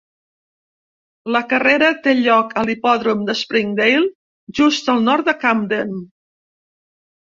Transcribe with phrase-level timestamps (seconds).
[1.35, 4.11] La carrera té lloc a l'hipòdrom de Springdale,
[4.63, 5.99] just al nord de Camden.